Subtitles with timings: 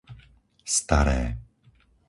[0.75, 1.19] Staré